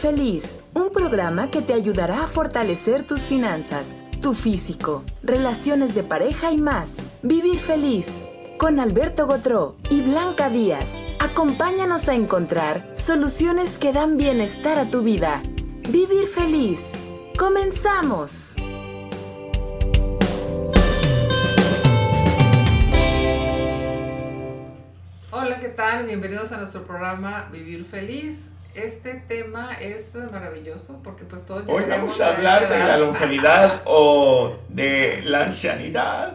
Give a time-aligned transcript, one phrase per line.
[0.00, 3.86] Feliz, un programa que te ayudará a fortalecer tus finanzas,
[4.22, 6.96] tu físico, relaciones de pareja y más.
[7.22, 8.06] Vivir Feliz
[8.56, 10.94] con Alberto Gotró y Blanca Díaz.
[11.18, 15.42] Acompáñanos a encontrar soluciones que dan bienestar a tu vida.
[15.90, 16.80] Vivir Feliz.
[17.38, 18.56] ¡Comenzamos!
[25.30, 26.06] Hola, ¿qué tal?
[26.06, 28.52] Bienvenidos a nuestro programa Vivir Feliz.
[28.74, 34.58] Este tema es maravilloso porque pues todos Hoy vamos a hablar de la longevidad o
[34.68, 36.34] de la ancianidad,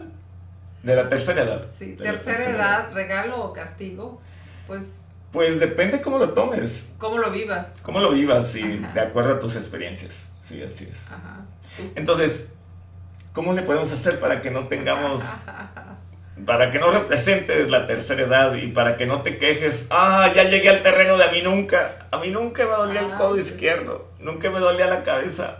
[0.82, 1.66] de la tercera edad.
[1.76, 4.20] Sí, tercera edad, regalo o castigo,
[4.66, 4.84] pues
[5.32, 7.76] Pues depende cómo lo tomes, cómo lo vivas.
[7.82, 8.92] cómo lo vivas, sí, Ajá.
[8.92, 10.26] de acuerdo a tus experiencias.
[10.42, 10.96] Sí, así es.
[11.06, 11.40] Ajá.
[11.94, 12.52] Entonces,
[13.32, 15.24] ¿cómo le podemos hacer para que no tengamos,
[16.44, 19.86] para que no representes la tercera edad y para que no te quejes?
[19.90, 21.96] Ah, ya llegué al terreno de a mí nunca.
[22.10, 25.58] A mí nunca me dolía el Ah, codo izquierdo, nunca me dolía la cabeza.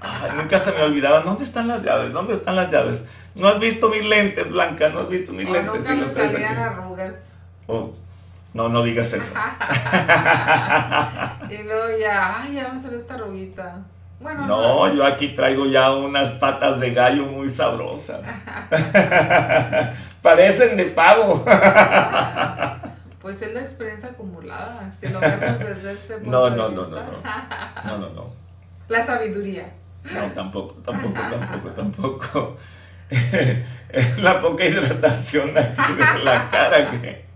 [0.00, 2.12] Ay, nunca se me olvidaba, ¿dónde están las llaves?
[2.12, 3.04] ¿Dónde están las llaves?
[3.34, 5.74] No has visto mis lentes, Blanca, no has visto mis o lentes.
[5.74, 7.14] nunca Sí, me salían arrugas.
[7.66, 7.92] Oh,
[8.54, 9.34] no, no digas eso.
[11.50, 13.78] Y luego ya, ay, ya me salió esta arruguita.
[14.24, 18.22] Bueno, No, yo aquí traigo ya unas patas de gallo muy sabrosas.
[20.22, 21.44] Parecen de pavo.
[23.20, 26.86] Pues es la experiencia acumulada, si lo vemos desde este punto No, de no, no,
[26.88, 27.02] no,
[27.84, 28.32] No, no, no.
[28.88, 29.70] La sabiduría.
[30.10, 32.56] No, tampoco, tampoco, tampoco, tampoco.
[33.10, 37.26] Es la poca hidratación aquí de la cara que-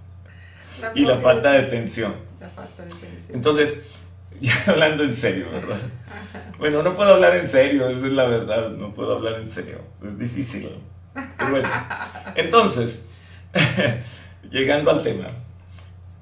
[0.95, 2.15] y la falta de tensión.
[2.41, 3.31] La falta de atención.
[3.35, 3.83] Entonces,
[4.67, 5.79] hablando en serio, ¿verdad?
[6.59, 9.81] Bueno, no puedo hablar en serio, esa es la verdad, no puedo hablar en serio,
[10.05, 10.71] es difícil.
[11.15, 11.69] Pero bueno,
[12.35, 13.07] entonces,
[14.51, 15.29] llegando al tema,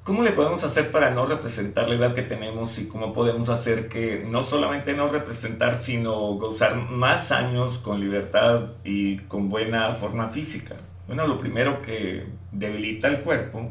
[0.04, 3.88] ¿cómo le podemos hacer para no representar la edad que tenemos y cómo podemos hacer
[3.88, 10.28] que no solamente no representar, sino gozar más años con libertad y con buena forma
[10.28, 10.76] física?
[11.06, 13.70] Bueno, lo primero que debilita el cuerpo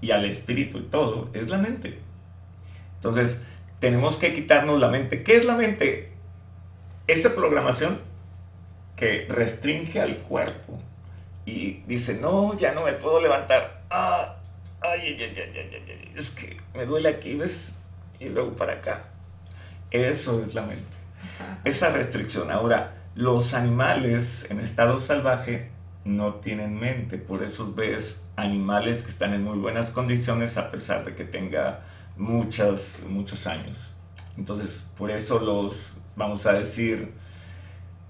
[0.00, 1.98] y al espíritu y todo es la mente.
[2.96, 3.42] Entonces,
[3.80, 5.22] tenemos que quitarnos la mente.
[5.22, 6.12] ¿Qué es la mente?
[7.06, 8.00] Esa programación
[8.96, 10.80] que restringe al cuerpo
[11.44, 13.82] y dice, no, ya no me puedo levantar.
[13.90, 14.36] Ah,
[14.80, 17.74] ay, ay, ay, ay, ay, ay, ay, es que me duele aquí, ¿ves?
[18.18, 19.04] Y luego para acá.
[19.90, 20.96] Eso es la mente.
[21.64, 22.50] Esa restricción.
[22.50, 25.70] Ahora, los animales en estado salvaje
[26.04, 31.04] no tienen mente, por eso ves animales que están en muy buenas condiciones a pesar
[31.04, 31.80] de que tenga
[32.16, 33.94] muchas, muchos años.
[34.36, 37.12] Entonces, por eso los, vamos a decir,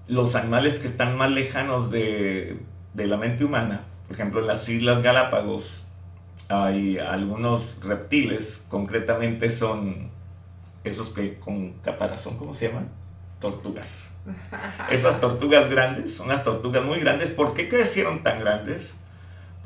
[0.07, 2.59] los animales que están más lejanos de,
[2.93, 5.83] de la mente humana, por ejemplo, en las Islas Galápagos
[6.49, 10.09] hay algunos reptiles, concretamente son
[10.83, 12.89] esos que con caparazón, ¿cómo se llaman?
[13.39, 14.09] Tortugas.
[14.89, 17.31] Esas tortugas grandes, son unas tortugas muy grandes.
[17.31, 18.93] ¿Por qué crecieron tan grandes?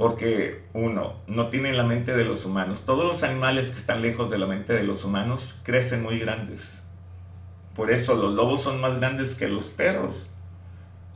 [0.02, 2.86] Porque, uno, no tienen la mente de los humanos.
[2.86, 6.82] Todos los animales que están lejos de la mente de los humanos crecen muy grandes.
[7.76, 10.32] Por eso los lobos son más grandes que los perros.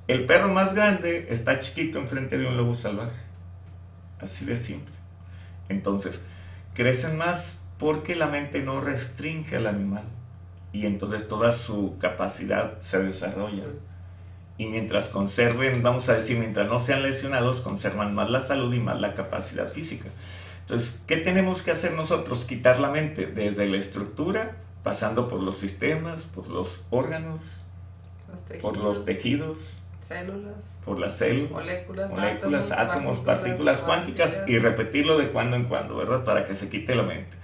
[0.07, 3.23] El perro más grande está chiquito enfrente de un lobo salvaje.
[4.21, 4.93] Así de simple.
[5.67, 6.21] Entonces,
[6.75, 10.03] crecen más porque la mente no restringe al animal.
[10.73, 13.63] Y entonces toda su capacidad se desarrolla.
[14.57, 18.79] Y mientras conserven, vamos a decir, mientras no sean lesionados, conservan más la salud y
[18.79, 20.09] más la capacidad física.
[20.61, 22.45] Entonces, ¿qué tenemos que hacer nosotros?
[22.45, 27.41] Quitar la mente desde la estructura, pasando por los sistemas, por los órganos,
[28.29, 29.59] los por los tejidos,
[29.99, 30.55] células,
[30.85, 36.23] por las células, moléculas, moléculas, átomos, partículas cuánticas y repetirlo de cuando en cuando, ¿verdad?
[36.23, 37.35] Para que se quite la mente.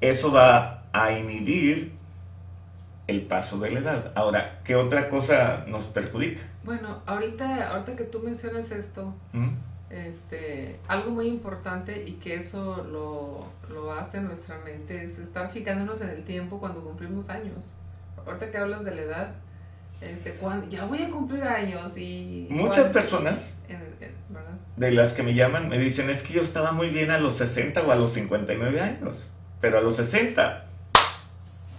[0.00, 1.92] Eso va a inhibir
[3.06, 4.12] el paso de la edad.
[4.14, 6.42] Ahora, ¿qué otra cosa nos perjudica?
[6.64, 9.48] Bueno, ahorita, ahorita que tú mencionas esto, ¿Mm?
[9.90, 16.00] este, algo muy importante y que eso lo, lo hace nuestra mente es estar fijándonos
[16.02, 17.66] en el tiempo cuando cumplimos años.
[18.26, 19.34] Ahorita que hablas de la edad,
[20.02, 22.46] este, cuando, ya voy a cumplir años y...
[22.50, 24.20] Muchas cuando- personas en- en-
[24.76, 27.36] de las que me llaman me dicen es que yo estaba muy bien a los
[27.36, 29.30] 60 o a los 59 años,
[29.60, 30.66] pero a los 60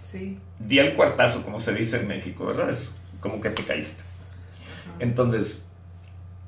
[0.08, 0.38] Sí.
[0.58, 2.70] di el cuartazo, como se dice en México, ¿verdad?
[2.70, 4.02] Es como que te caíste.
[5.02, 5.66] Entonces,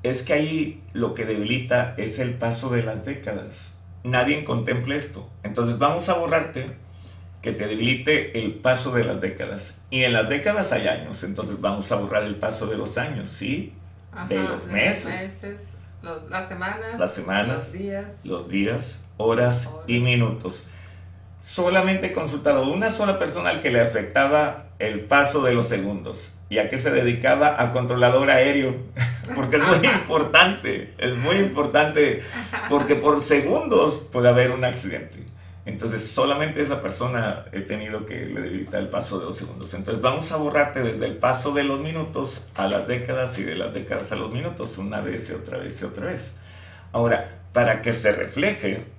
[0.01, 3.73] es que ahí lo que debilita es el paso de las décadas.
[4.05, 5.29] Nadie contempla esto.
[5.43, 6.67] Entonces vamos a borrarte
[7.41, 9.77] que te debilite el paso de las décadas.
[9.89, 13.29] Y en las décadas hay años, entonces vamos a borrar el paso de los años,
[13.29, 13.73] ¿sí?
[14.29, 15.69] de los meses.
[16.01, 17.57] los- las semanas, Las semanas.
[17.57, 18.05] los días.
[18.23, 20.67] Los días, horas y minutos.
[21.45, 26.33] Solamente he consultado una sola persona al que le afectaba el paso de los segundos
[26.49, 28.75] y a que se dedicaba a controlador aéreo,
[29.35, 32.23] porque es muy importante, es muy importante,
[32.67, 35.23] porque por segundos puede haber un accidente.
[35.67, 39.71] Entonces solamente esa persona he tenido que le debilitar el paso de los segundos.
[39.75, 43.55] Entonces vamos a borrarte desde el paso de los minutos a las décadas y de
[43.55, 46.33] las décadas a los minutos, una vez y otra vez y otra vez.
[46.91, 48.94] Ahora, para que se refleje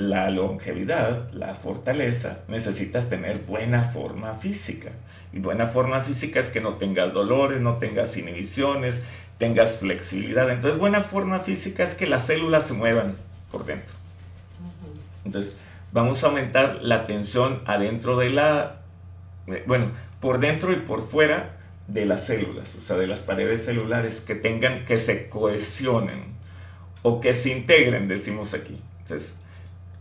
[0.00, 4.90] la longevidad, la fortaleza, necesitas tener buena forma física.
[5.32, 9.02] Y buena forma física es que no tengas dolores, no tengas inhibiciones,
[9.36, 10.50] tengas flexibilidad.
[10.50, 13.14] Entonces, buena forma física es que las células se muevan
[13.52, 13.94] por dentro.
[15.24, 15.58] Entonces,
[15.92, 18.80] vamos a aumentar la tensión adentro de la,
[19.66, 21.58] bueno, por dentro y por fuera
[21.88, 26.24] de las células, o sea, de las paredes celulares, que tengan, que se cohesionen
[27.02, 28.80] o que se integren, decimos aquí.
[29.00, 29.36] Entonces,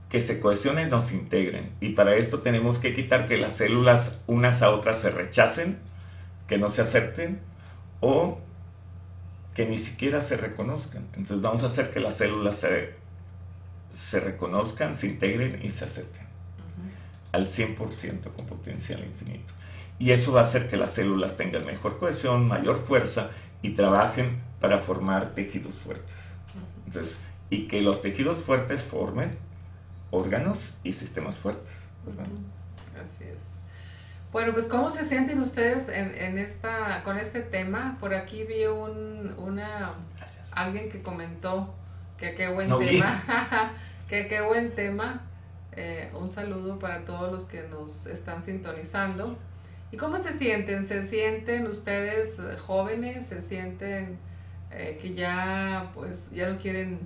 [0.09, 1.71] que se cohesionen, nos integren.
[1.79, 5.77] Y para esto tenemos que quitar que las células unas a otras se rechacen,
[6.47, 7.39] que no se acepten
[7.99, 8.39] o
[9.53, 11.07] que ni siquiera se reconozcan.
[11.13, 12.95] Entonces vamos a hacer que las células se,
[13.91, 16.27] se reconozcan, se integren y se acepten.
[17.31, 19.53] Al 100% con potencial infinito.
[19.99, 23.29] Y eso va a hacer que las células tengan mejor cohesión, mayor fuerza
[23.61, 26.15] y trabajen para formar tejidos fuertes.
[26.87, 27.19] Entonces,
[27.51, 29.37] y que los tejidos fuertes formen
[30.11, 31.71] órganos y sistemas fuertes.
[32.95, 33.37] Así es.
[34.31, 37.97] Bueno, pues ¿cómo se sienten ustedes en, esta, con este tema?
[37.99, 39.93] Por aquí vi un, una,
[40.51, 41.73] alguien que comentó
[42.17, 43.73] que qué buen tema,
[44.07, 45.23] que qué buen tema.
[45.75, 49.37] Eh, un saludo para todos los que nos están sintonizando.
[49.91, 50.83] ¿Y cómo se sienten?
[50.83, 53.27] ¿Se sienten ustedes jóvenes?
[53.27, 54.19] ¿Se sienten
[54.71, 56.99] eh, que ya pues ya no quieren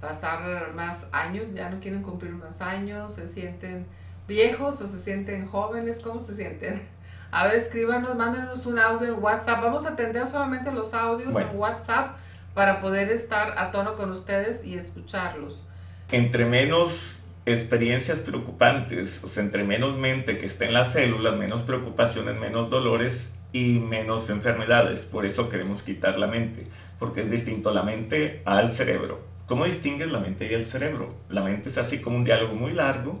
[0.00, 3.86] pasar más años, ya no quieren cumplir más años, se sienten
[4.28, 6.82] viejos o se sienten jóvenes, ¿cómo se sienten?
[7.30, 9.60] A ver, escríbanos, mándenos un audio en WhatsApp.
[9.60, 12.16] Vamos a atender solamente los audios en WhatsApp
[12.54, 15.66] para poder estar a tono con ustedes y escucharlos.
[16.10, 21.62] Entre menos experiencias preocupantes, o sea, entre menos mente que esté en las células, menos
[21.62, 25.04] preocupaciones, menos dolores y menos enfermedades.
[25.04, 26.66] Por eso queremos quitar la mente,
[26.98, 29.35] porque es distinto la mente al cerebro.
[29.46, 31.14] ¿Cómo distingues la mente y el cerebro?
[31.28, 33.20] La mente es así como un diálogo muy largo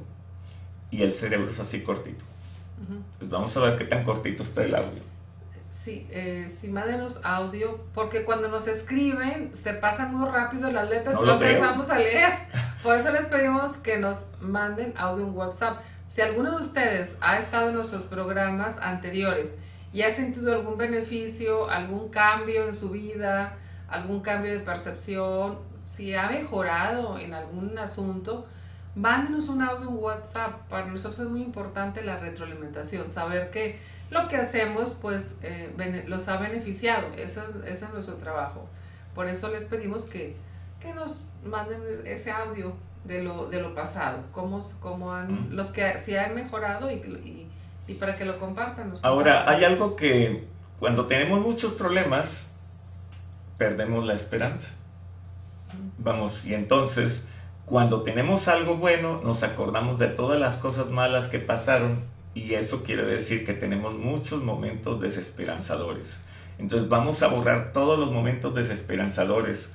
[0.90, 2.24] y el cerebro es así cortito.
[3.18, 5.02] Pues vamos a ver qué tan cortito está el audio.
[5.70, 11.14] Sí, eh, sí, mándenos audio, porque cuando nos escriben se pasan muy rápido las letras
[11.14, 12.32] no y no empezamos a leer.
[12.82, 15.80] Por eso les pedimos que nos manden audio en WhatsApp.
[16.08, 19.56] Si alguno de ustedes ha estado en nuestros programas anteriores
[19.92, 23.56] y ha sentido algún beneficio, algún cambio en su vida,
[23.88, 28.44] algún cambio de percepción, si ha mejorado en algún asunto,
[28.96, 30.68] mándenos un audio en WhatsApp.
[30.68, 33.78] Para nosotros es muy importante la retroalimentación, saber que
[34.10, 37.06] lo que hacemos pues eh, los ha beneficiado.
[37.16, 38.68] Ese es, nuestro trabajo.
[39.14, 40.34] Por eso les pedimos que,
[40.94, 42.72] nos manden ese audio
[43.02, 47.48] de lo, de lo pasado, cómo, cómo han, los que sí han mejorado y,
[47.88, 48.94] y, para que lo compartan.
[49.02, 50.46] Ahora, hay algo que
[50.78, 52.46] cuando tenemos muchos problemas,
[53.58, 54.75] perdemos la esperanza.
[55.98, 57.26] Vamos, y entonces,
[57.64, 62.84] cuando tenemos algo bueno, nos acordamos de todas las cosas malas que pasaron y eso
[62.84, 66.20] quiere decir que tenemos muchos momentos desesperanzadores.
[66.58, 69.70] Entonces vamos a borrar todos los momentos desesperanzadores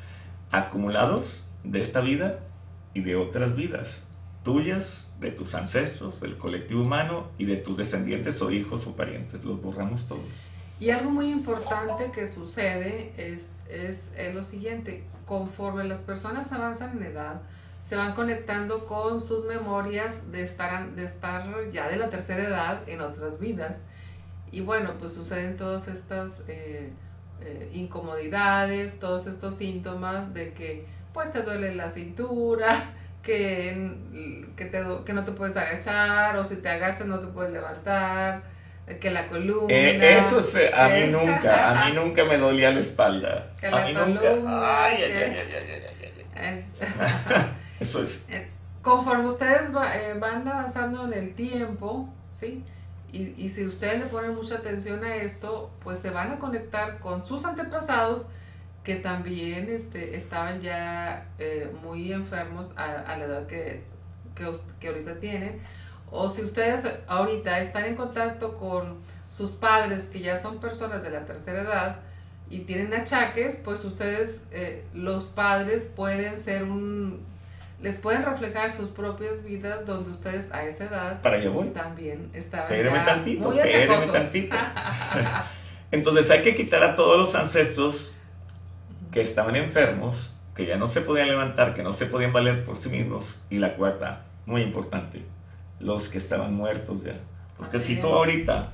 [0.52, 2.40] acumulados de esta vida
[2.94, 4.02] y de otras vidas,
[4.44, 9.44] tuyas, de tus ancestros, del colectivo humano y de tus descendientes o hijos o parientes.
[9.44, 10.22] Los borramos todos.
[10.82, 17.04] Y algo muy importante que sucede es, es, lo siguiente, conforme las personas avanzan en
[17.04, 17.40] edad,
[17.84, 22.90] se van conectando con sus memorias de estar, de estar ya de la tercera edad
[22.90, 23.84] en otras vidas.
[24.52, 26.90] Y bueno, pues suceden todas estas eh,
[27.42, 32.70] eh, incomodidades, todos estos síntomas de que pues te duele la cintura,
[33.22, 37.54] que, que, te, que no te puedes agachar o si te agachas no te puedes
[37.54, 38.42] levantar
[39.00, 39.74] que la columna.
[39.74, 40.40] Eh, eso
[40.76, 43.52] a mí nunca, a mí nunca me dolía la espalda.
[43.60, 44.30] Que a mí nunca.
[44.86, 45.38] Ay, ay, ay,
[46.36, 46.66] ay, ay,
[47.80, 48.26] eso es.
[48.32, 48.50] Eh,
[48.82, 52.64] conforme ustedes eh, van avanzando en el tiempo, ¿sí?
[53.12, 57.00] Y, y, si ustedes le ponen mucha atención a esto, pues se van a conectar
[57.00, 58.26] con sus antepasados
[58.86, 61.28] que también este, estaban ya
[61.84, 63.84] muy enfermos a, a la edad que,
[64.34, 65.60] que, que ahorita tienen
[66.12, 69.00] o si ustedes ahorita están en contacto con
[69.30, 72.00] sus padres que ya son personas de la tercera edad
[72.50, 77.26] y tienen achaques, pues ustedes, eh, los padres pueden ser un,
[77.82, 81.70] les pueden reflejar sus propias vidas donde ustedes a esa edad Para allá voy.
[81.70, 83.58] también estaban Espéreme ya tantito, muy
[84.12, 84.58] tantito.
[85.92, 88.14] Entonces hay que quitar a todos los ancestros
[89.12, 92.78] que estaban enfermos, que ya no se podían levantar, que no se podían valer por
[92.78, 93.42] sí mismos.
[93.50, 95.24] Y la cuarta, muy importante,
[95.82, 97.20] los que estaban muertos ya.
[97.58, 98.74] Porque si tú ahorita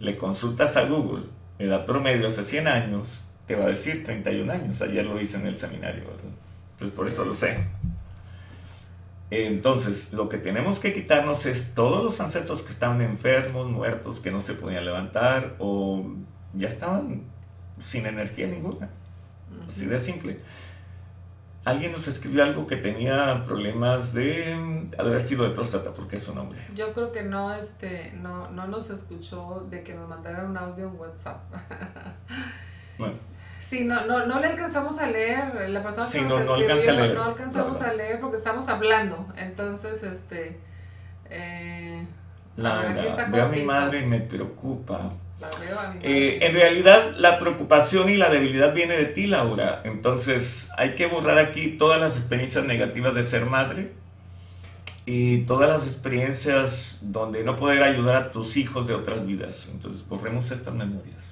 [0.00, 1.24] le consultas a Google,
[1.58, 4.82] edad promedio hace 100 años, te va a decir 31 años.
[4.82, 6.32] Ayer lo hice en el seminario, ¿verdad?
[6.72, 7.58] Entonces por eso lo sé.
[9.30, 14.30] Entonces, lo que tenemos que quitarnos es todos los ancestros que estaban enfermos, muertos, que
[14.30, 16.04] no se podían levantar o
[16.52, 17.22] ya estaban
[17.78, 18.90] sin energía ninguna.
[19.66, 20.40] Así de simple.
[21.64, 24.56] Alguien nos escribió algo que tenía problemas de,
[24.90, 26.58] de haber sido de próstata, porque es un hombre.
[26.74, 30.88] Yo creo que no, este, no, no nos escuchó de que nos mandaran un audio
[30.88, 31.40] en WhatsApp.
[32.98, 33.14] Bueno,
[33.60, 36.56] Sí, no, no, no le alcanzamos a leer, la persona que Sí, nos no- no
[36.56, 37.96] escribió, alcancé a leer, no alcanzamos a verdad.
[37.96, 40.58] leer porque estamos hablando, entonces, este,
[41.30, 42.04] eh,
[42.56, 45.12] la, está veo a mi madre y me preocupa.
[46.02, 49.82] Eh, en realidad, la preocupación y la debilidad viene de ti, Laura.
[49.84, 53.92] Entonces, hay que borrar aquí todas las experiencias negativas de ser madre
[55.04, 59.68] y todas las experiencias donde no poder ayudar a tus hijos de otras vidas.
[59.70, 61.22] Entonces, borremos estas memorias.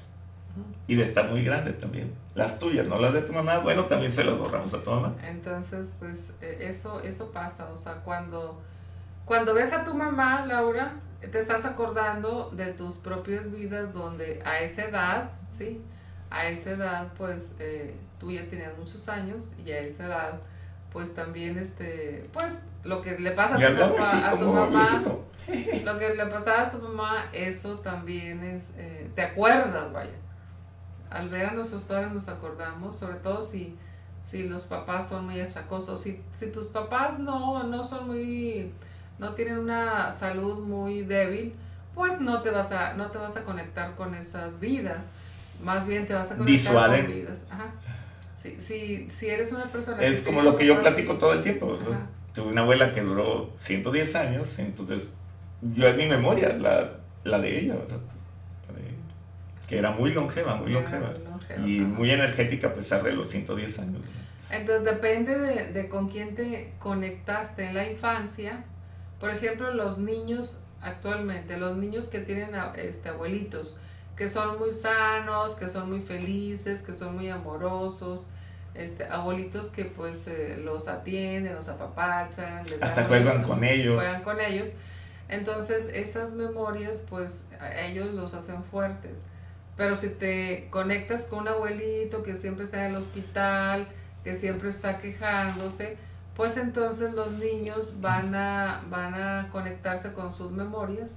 [0.86, 2.12] Y de estar muy grande también.
[2.34, 3.58] Las tuyas, no las de tu mamá.
[3.58, 5.14] Bueno, también se las borramos a tu mamá.
[5.24, 8.60] Entonces, pues eh, eso, eso pasa, o sea, cuando,
[9.24, 14.60] cuando ves a tu mamá, Laura, te estás acordando de tus propias vidas donde a
[14.60, 15.80] esa edad, ¿sí?
[16.30, 20.40] A esa edad, pues eh, tú ya tenías muchos años y a esa edad,
[20.92, 25.02] pues también, este, pues lo que le pasa a tu, papá- a tu mamá,
[25.84, 30.10] lo que le pasaba a tu mamá, eso también es, eh, te acuerdas, vaya.
[31.10, 33.76] Al ver a nuestros padres nos acordamos, sobre todo si,
[34.22, 38.72] si los papás son muy achacosos, si, si tus papás no, no son muy,
[39.20, 41.52] no tienen una salud muy débil,
[41.94, 45.04] pues no te vas a, no te vas a conectar con esas vidas,
[45.62, 47.04] más bien te vas a conectar Disuaden.
[47.04, 47.38] con vidas.
[47.50, 47.70] Ajá.
[48.38, 51.42] Si, si, si eres una persona Es que como lo que yo platico todo el
[51.42, 51.78] tiempo.
[52.34, 55.08] Tuve una abuela que duró 110 años, entonces
[55.60, 56.92] yo es mi memoria, la,
[57.24, 57.98] la de ella, ¿verdad?
[58.68, 58.96] La de ella.
[59.68, 61.12] Que era muy longeva, muy longeva.
[61.66, 61.88] Y ajá.
[61.88, 64.02] muy energética a pesar de los 110 años.
[64.50, 68.64] Entonces depende de, de con quién te conectaste en la infancia.
[69.20, 73.76] Por ejemplo, los niños actualmente, los niños que tienen este, abuelitos,
[74.16, 78.22] que son muy sanos, que son muy felices, que son muy amorosos,
[78.74, 83.96] este, abuelitos que pues eh, los atienden, los apapachan, les Hasta juegan con ellos.
[83.96, 84.70] juegan con ellos.
[85.28, 89.20] Entonces esas memorias pues a ellos los hacen fuertes.
[89.76, 93.86] Pero si te conectas con un abuelito que siempre está en el hospital,
[94.24, 95.96] que siempre está quejándose,
[96.40, 101.10] pues entonces los niños van a, van a conectarse con sus memorias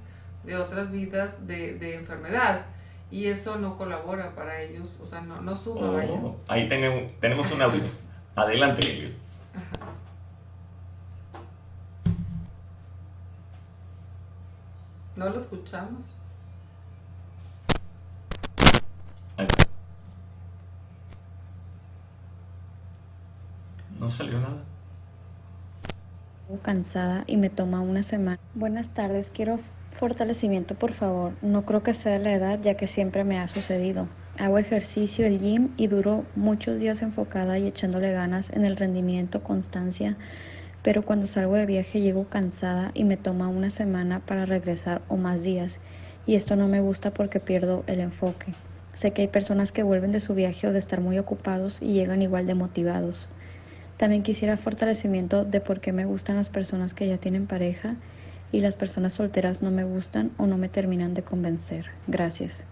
[0.44, 2.65] de otras vidas de, de enfermedad.
[3.10, 6.12] Y eso no colabora para ellos, o sea, no, no suma, vaya.
[6.12, 7.82] Oh, ahí tenemos, tenemos un audio.
[8.36, 9.15] Adelante.
[15.15, 16.18] No lo escuchamos.
[23.98, 24.73] No salió nada.
[26.62, 28.38] Cansada y me toma una semana.
[28.54, 29.60] Buenas tardes, quiero
[29.92, 31.34] fortalecimiento por favor.
[31.42, 34.08] No creo que sea la edad ya que siempre me ha sucedido.
[34.38, 39.44] Hago ejercicio, el gym y duro muchos días enfocada y echándole ganas en el rendimiento,
[39.44, 40.18] constancia,
[40.82, 45.18] pero cuando salgo de viaje llego cansada y me toma una semana para regresar o
[45.18, 45.80] más días
[46.26, 48.54] y esto no me gusta porque pierdo el enfoque.
[48.94, 51.94] Sé que hay personas que vuelven de su viaje o de estar muy ocupados y
[51.94, 53.30] llegan igual de motivados.
[53.98, 57.96] También quisiera fortalecimiento de por qué me gustan las personas que ya tienen pareja
[58.52, 61.88] y las personas solteras no me gustan o no me terminan de convencer.
[62.08, 62.66] Gracias.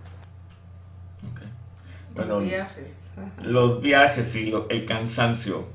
[1.31, 1.41] Ok.
[2.27, 2.93] Los viajes.
[3.43, 5.67] los viajes y lo- el cansancio.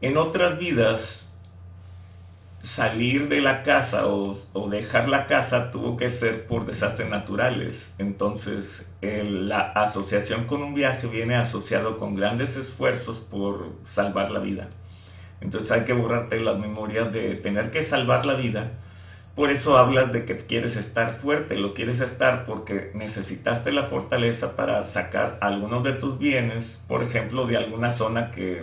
[0.00, 1.21] En otras vidas,
[2.62, 7.94] salir de la casa o, o dejar la casa tuvo que ser por desastres naturales.
[7.98, 14.68] Entonces, la asociación con un viaje viene asociado con grandes esfuerzos por salvar la vida.
[15.40, 18.72] Entonces hay que borrarte las memorias de tener que salvar la vida.
[19.34, 24.56] Por eso hablas de que quieres estar fuerte, lo quieres estar porque necesitaste la fortaleza
[24.56, 28.62] para sacar algunos de tus bienes, por ejemplo, de alguna zona que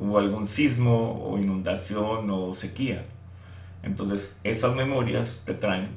[0.00, 3.06] hubo algún sismo o inundación o sequía.
[3.82, 5.90] Entonces, esas memorias te traen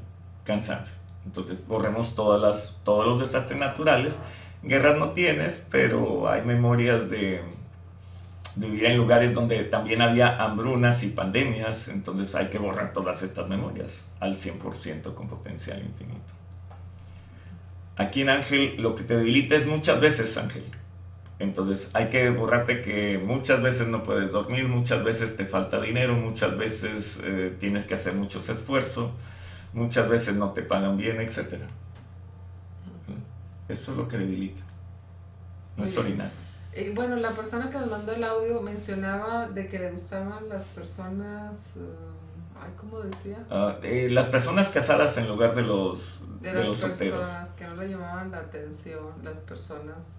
[0.44, 0.96] cansancio.
[1.26, 4.18] Entonces, borremos todas las, todos los desastres naturales.
[4.62, 7.42] Guerras no tienes, pero hay memorias de
[8.56, 13.48] vivir en lugares donde también había hambrunas y pandemias, entonces hay que borrar todas estas
[13.48, 16.34] memorias al 100% con potencial infinito.
[17.96, 20.64] Aquí en Ángel lo que te debilita es muchas veces, Ángel.
[21.44, 26.16] Entonces hay que borrarte que muchas veces no puedes dormir, muchas veces te falta dinero,
[26.16, 29.12] muchas veces eh, tienes que hacer muchos esfuerzos,
[29.74, 31.56] muchas veces no te pagan bien, etc.
[33.68, 34.64] Eso es lo que debilita.
[35.76, 36.32] No es orinar.
[36.72, 40.64] Eh, bueno, la persona que nos mandó el audio mencionaba de que le gustaban las
[40.68, 43.38] personas, uh, ay, ¿cómo decía?
[43.50, 47.68] Ah, eh, las personas casadas en lugar de los, de, de las los personas que
[47.68, 50.16] no le llamaban la atención, las personas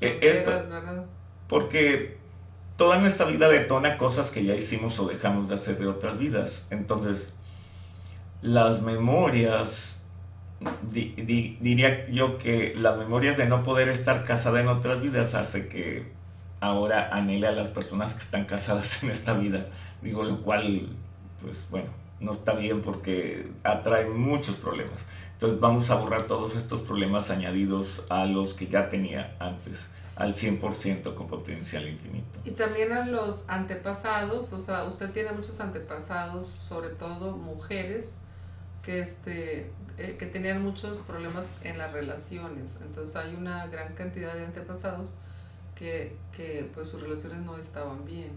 [0.00, 0.50] eh, esto-.
[1.48, 2.18] Porque
[2.76, 6.66] toda nuestra vida detona cosas que ya hicimos o dejamos de hacer de otras vidas.
[6.70, 7.34] Entonces,
[8.42, 10.00] las memorias,
[10.90, 15.34] di- di- diría yo que las memorias de no poder estar casada en otras vidas
[15.34, 16.12] hace que
[16.60, 19.66] ahora anhele a las personas que están casadas en esta vida.
[20.02, 20.88] Digo, lo cual,
[21.42, 21.88] pues bueno,
[22.20, 25.04] no está bien porque atrae muchos problemas.
[25.40, 30.34] Entonces vamos a borrar todos estos problemas añadidos a los que ya tenía antes, al
[30.34, 32.40] 100% con potencial infinito.
[32.44, 38.18] Y también a los antepasados, o sea, usted tiene muchos antepasados, sobre todo mujeres,
[38.82, 42.76] que, este, eh, que tenían muchos problemas en las relaciones.
[42.82, 45.14] Entonces hay una gran cantidad de antepasados
[45.74, 48.32] que, que pues sus relaciones no estaban bien.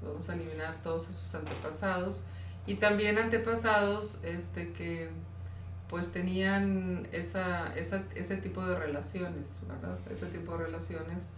[0.00, 2.22] Vamos a eliminar todos esos antepasados.
[2.68, 5.10] Y también antepasados este, que
[5.88, 9.98] pues tenían esa, esa, ese tipo de relaciones, ¿verdad?
[10.10, 11.28] Ese tipo de relaciones,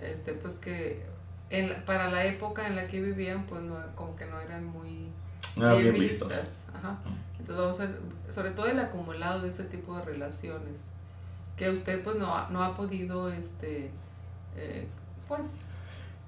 [0.00, 1.04] este, pues que
[1.50, 5.08] en para la época en la que vivían, pues no, como que no eran muy
[5.56, 6.32] No eran bien vistos.
[6.74, 6.98] Ajá.
[7.38, 7.98] Entonces vamos a ver,
[8.30, 10.84] sobre todo el acumulado de ese tipo de relaciones,
[11.56, 13.90] que usted pues no ha, no ha podido, este,
[14.56, 14.88] eh,
[15.28, 15.66] pues,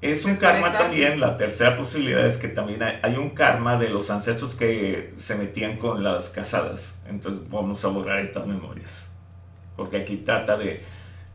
[0.02, 3.88] Es un karma también, la tercera posibilidad es que también hay, hay un karma de
[3.88, 6.95] los ancestros que se metían con las casadas.
[7.08, 9.04] Entonces vamos a borrar estas memorias.
[9.76, 10.82] Porque aquí trata de,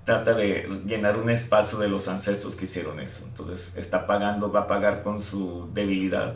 [0.03, 3.23] trata de llenar un espacio de los ancestros que hicieron eso.
[3.25, 6.35] Entonces está pagando, va a pagar con su debilidad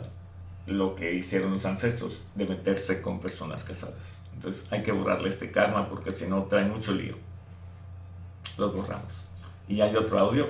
[0.66, 4.18] lo que hicieron los ancestros de meterse con personas casadas.
[4.34, 7.14] Entonces hay que borrarle este karma porque si no trae mucho lío.
[8.58, 9.24] Los borramos.
[9.68, 10.48] Y hay otro audio,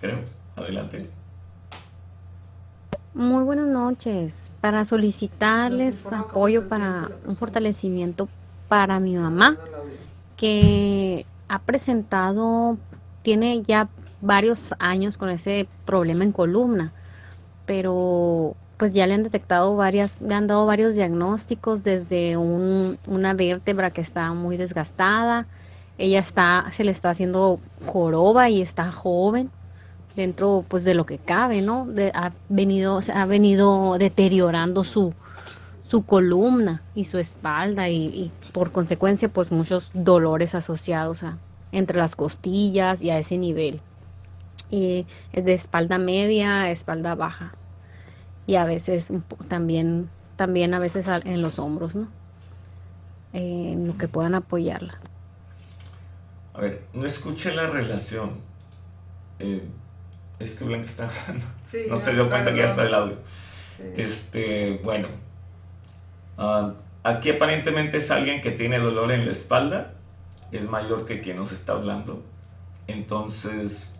[0.00, 0.20] creo.
[0.56, 1.08] Adelante.
[3.14, 4.52] Muy buenas noches.
[4.60, 8.28] Para solicitarles apoyo para un fortalecimiento
[8.68, 9.62] para mi mamá,
[10.36, 12.78] que ha presentado,
[13.22, 16.94] tiene ya varios años con ese problema en columna,
[17.64, 23.34] pero pues ya le han detectado varias, le han dado varios diagnósticos desde un- una
[23.34, 25.48] vértebra que está muy desgastada,
[25.98, 29.52] ella está, se le está haciendo joroba y está joven
[30.16, 31.88] dentro pues de lo que cabe, ¿no?
[32.14, 35.14] Ha venido, ha venido deteriorando su,
[35.86, 41.38] su columna y su espalda y, por consecuencia pues muchos dolores asociados a,
[41.72, 43.80] entre las costillas y a ese nivel.
[44.70, 47.54] Y de espalda media a espalda baja.
[48.46, 49.10] Y a veces
[49.48, 52.08] también, también a veces en los hombros, ¿no?
[53.32, 54.98] En lo que puedan apoyarla.
[56.54, 58.32] A ver, no escuché la relación.
[59.40, 59.66] Eh,
[60.38, 61.46] es que Blanca está hablando.
[61.64, 63.16] Sí, No se dio cuenta que ya está el audio.
[63.76, 63.82] Sí.
[63.96, 65.08] Este, bueno.
[66.38, 69.94] ah, aquí aparentemente es alguien que tiene dolor en la espalda.
[70.52, 72.22] Es mayor que quien nos está hablando.
[72.86, 73.94] Entonces,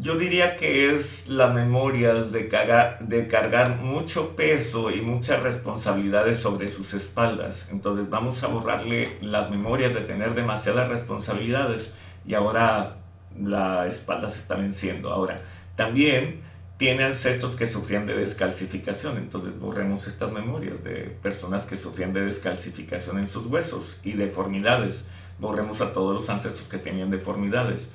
[0.00, 6.38] yo diría que es la memoria de cargar, de cargar mucho peso y muchas responsabilidades
[6.38, 7.68] sobre sus espaldas.
[7.70, 11.92] Entonces vamos a borrarle las memorias de tener demasiadas responsabilidades
[12.26, 12.96] y ahora
[13.38, 15.10] la espalda se está venciendo.
[15.10, 15.42] Ahora,
[15.76, 16.40] también
[16.76, 22.22] tiene ancestros que sufrían de descalcificación, entonces borremos estas memorias de personas que sufrían de
[22.22, 25.04] descalcificación en sus huesos y deformidades.
[25.38, 27.88] Borremos a todos los ancestros que tenían deformidades.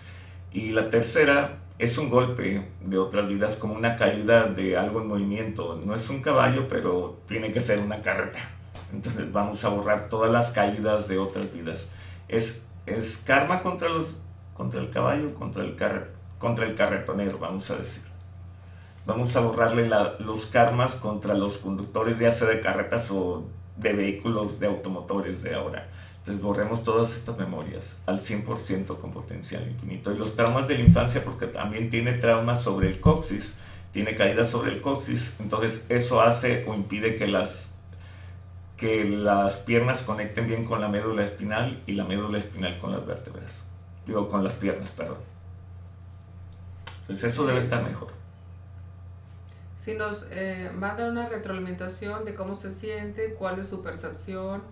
[0.51, 5.07] Y la tercera es un golpe de otras vidas, como una caída de algo en
[5.07, 5.81] movimiento.
[5.83, 8.39] No es un caballo, pero tiene que ser una carreta.
[8.93, 11.87] Entonces vamos a borrar todas las caídas de otras vidas.
[12.27, 14.19] Es, es karma contra, los,
[14.55, 16.07] contra el caballo, contra el, carre-
[16.39, 18.01] contra el carretonero, vamos a decir.
[19.05, 23.43] Vamos a borrarle la- los karmas contra los conductores, ya sea de carretas o
[23.77, 25.89] de vehículos de automotores de ahora.
[26.17, 30.11] Entonces borremos todas estas memorias al 100% con potencial infinito.
[30.11, 33.53] Y los traumas de la infancia, porque también tiene traumas sobre el coxis,
[33.91, 37.75] tiene caídas sobre el coxis, entonces eso hace o impide que las,
[38.77, 43.05] que las piernas conecten bien con la médula espinal y la médula espinal con las
[43.05, 43.64] vértebras.
[44.05, 45.17] Digo, con las piernas, perdón.
[47.01, 48.07] Entonces eso debe estar mejor.
[49.77, 54.63] si nos eh, mandan una retroalimentación de cómo se siente, cuál es su percepción,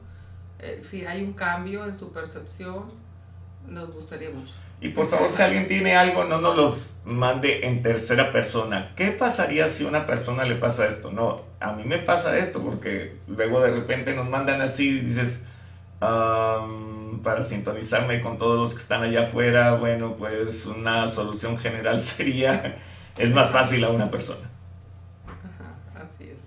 [0.57, 2.85] eh, si hay un cambio en su percepción,
[3.67, 4.53] nos gustaría mucho.
[4.81, 8.93] Y por favor, si alguien tiene algo, no nos los mande en tercera persona.
[8.95, 11.11] ¿Qué pasaría si a una persona le pasa esto?
[11.11, 15.43] No, a mí me pasa esto, porque luego de repente nos mandan así y dices,
[17.21, 22.77] para sintonizarme con todos los que están allá afuera, bueno, pues una solución general sería,
[23.17, 24.49] es más fácil a una persona.
[25.27, 26.41] Ajá, así es.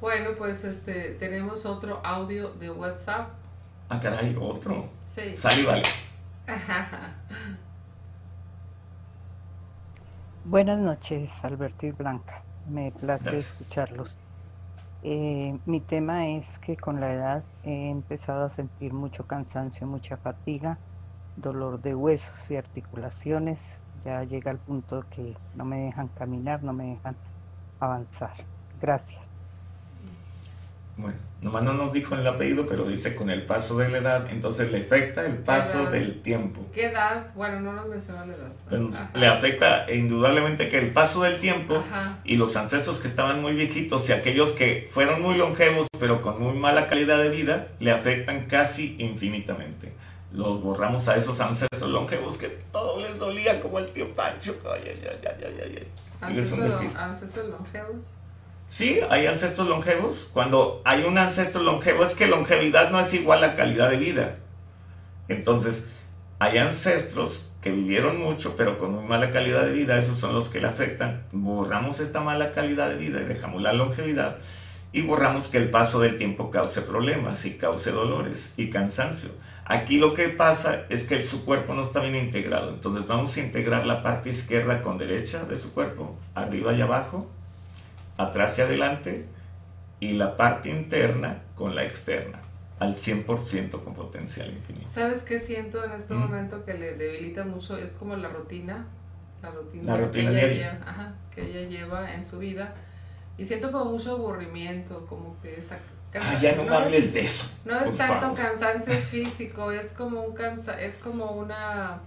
[0.00, 3.30] Bueno, pues este, tenemos otro audio de WhatsApp.
[3.88, 4.88] Ah, caray, otro.
[5.08, 5.36] Sí.
[5.36, 5.82] Sale, vale.
[10.44, 12.42] Buenas noches, Alberto y Blanca.
[12.68, 14.18] Me place escucharlos.
[15.04, 20.16] Eh, mi tema es que con la edad he empezado a sentir mucho cansancio, mucha
[20.16, 20.80] fatiga,
[21.34, 23.68] dolor de huesos y articulaciones.
[23.94, 27.18] Ya llega al punto que no me dejan caminar, no me dejan
[27.80, 28.34] avanzar.
[28.74, 29.36] Gracias.
[30.96, 34.26] Bueno, nomás no nos dijo el apellido, pero dice con el paso de la edad,
[34.30, 36.64] entonces le afecta el paso del tiempo.
[36.72, 37.32] ¿Qué edad?
[37.34, 39.10] Bueno, no nos menciona la edad.
[39.14, 41.82] le afecta indudablemente que el paso del tiempo
[42.24, 46.38] y los ancestros que estaban muy viejitos y aquellos que fueron muy longevos pero con
[46.38, 49.94] muy mala calidad de vida, le afectan casi infinitamente.
[50.32, 54.54] Los borramos a esos ancestros longevos que todo les dolía como el tío Pancho.
[54.70, 55.88] Ay, ay, ay, ay, ay, ay.
[56.20, 58.00] Ancestros longevos.
[58.68, 60.30] Sí, hay ancestros longevos.
[60.32, 64.38] Cuando hay un ancestro longevo es que longevidad no es igual a calidad de vida.
[65.28, 65.86] Entonces,
[66.38, 70.48] hay ancestros que vivieron mucho pero con muy mala calidad de vida, esos son los
[70.48, 71.24] que le afectan.
[71.32, 74.38] Borramos esta mala calidad de vida y dejamos la longevidad
[74.94, 79.30] y borramos que el paso del tiempo cause problemas y cause dolores y cansancio.
[79.64, 83.40] Aquí lo que pasa es que su cuerpo no está bien integrado, entonces vamos a
[83.40, 87.28] integrar la parte izquierda con derecha de su cuerpo, arriba y abajo,
[88.16, 89.26] atrás y adelante,
[90.00, 92.40] y la parte interna con la externa,
[92.78, 94.88] al 100% con potencial infinito.
[94.88, 97.76] ¿Sabes qué siento en este momento que le debilita mucho?
[97.76, 98.86] Es como la rutina,
[99.42, 102.74] la rutina, que, ella lleva, que ella lleva en su vida.
[103.36, 105.78] Y siento como mucho aburrimiento, como que esa...
[106.16, 107.48] Ah, ya no, hables de eso.
[107.64, 111.98] No es tanto cansancio físico, es como, un cansa es como una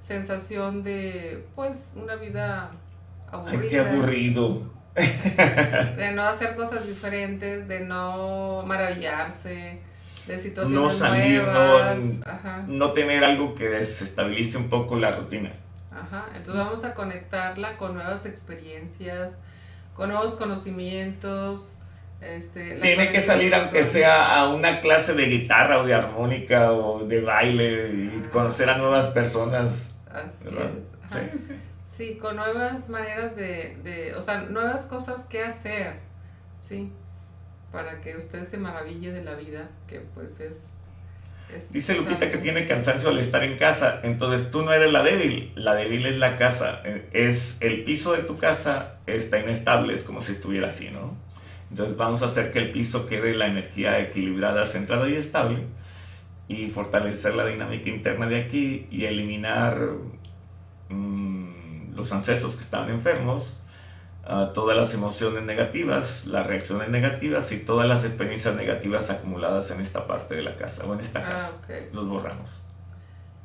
[0.00, 2.70] sensación de, pues, una vida
[3.32, 3.60] aburrida.
[3.60, 9.80] Ay, qué aburrido de no hacer cosas diferentes, de no maravillarse,
[10.26, 12.02] de situaciones no salir, nuevas.
[12.66, 15.52] No, tener algo que desestabilice un poco la rutina.
[15.90, 19.40] Ajá, entonces vamos a conectarla con nuevas experiencias,
[19.94, 21.72] con nuevos conocimientos.
[22.20, 27.04] Este, Tiene que salir aunque sea a una clase de guitarra o de armónica o
[27.06, 29.90] de baile y conocer a nuevas personas.
[30.10, 31.32] Así es.
[31.32, 31.54] Sí, sí.
[31.96, 35.94] Sí, con nuevas maneras de, de, o sea, nuevas cosas que hacer,
[36.60, 36.92] ¿sí?
[37.72, 40.82] Para que usted se maraville de la vida, que pues es...
[41.70, 45.52] Dice Lupita que tiene cansancio al estar en casa, entonces tú no eres la débil,
[45.54, 50.02] la débil es la casa, eh, es el piso de tu casa está inestable, es
[50.02, 51.16] como si estuviera así, ¿no?
[51.70, 55.64] Entonces vamos a hacer que el piso quede la energía equilibrada, centrada y estable
[56.46, 59.80] y fortalecer la dinámica interna de aquí y eliminar...
[60.90, 61.25] Mm,
[61.96, 63.56] los ancestros que estaban enfermos,
[64.54, 70.06] todas las emociones negativas, las reacciones negativas y todas las experiencias negativas acumuladas en esta
[70.06, 71.52] parte de la casa o en esta ah, casa.
[71.92, 72.60] Los borramos.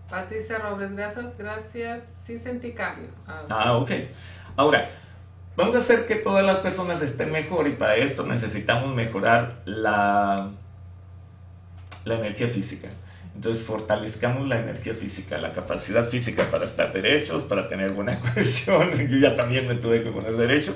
[0.10, 2.04] Patricia Robles, gracias, gracias.
[2.04, 3.10] Sí sentí cambio.
[3.26, 3.92] Ah, ah, ok.
[4.58, 4.90] Ahora,
[5.56, 10.50] vamos a hacer que todas las personas estén mejor y para esto necesitamos mejorar la,
[12.06, 12.90] la energía física.
[13.42, 18.92] Entonces fortalezcamos la energía física, la capacidad física para estar derechos, para tener buena cohesión.
[19.10, 20.76] Yo ya también me tuve que poner derecho.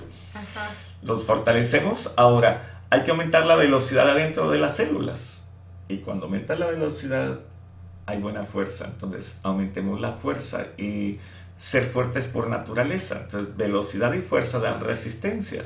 [1.04, 2.14] Los fortalecemos.
[2.18, 5.44] Ahora, hay que aumentar la velocidad adentro de las células.
[5.90, 7.40] Y cuando aumenta la velocidad,
[8.08, 8.86] hay buena fuerza.
[8.86, 11.20] Entonces, aumentemos la fuerza y
[11.60, 13.20] ser fuertes por naturaleza.
[13.26, 15.66] Entonces, velocidad y fuerza dan resistencia.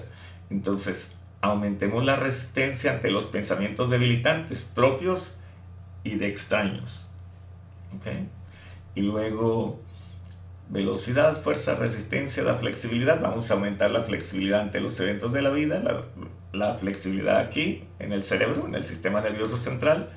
[0.49, 5.38] Entonces, aumentemos la resistencia ante los pensamientos debilitantes propios
[6.03, 7.07] y de extraños.
[8.95, 9.79] Y luego
[10.69, 13.19] velocidad, fuerza, resistencia, la flexibilidad.
[13.21, 16.03] Vamos a aumentar la flexibilidad ante los eventos de la vida, la,
[16.53, 20.09] la, flexibilidad aquí en el cerebro, en el sistema nervioso central,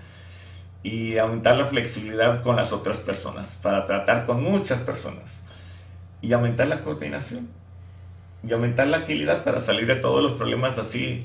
[0.83, 5.43] y aumentar la flexibilidad con las otras personas, para tratar con muchas personas.
[6.21, 7.49] Y aumentar la coordinación.
[8.47, 11.25] Y aumentar la agilidad para salir de todos los problemas así.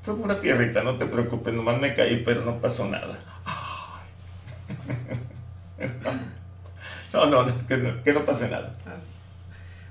[0.00, 3.18] Fue pura tierrita, no te preocupes, nomás me caí, pero no pasó nada.
[7.14, 8.74] No, no, que no, que no pase nada.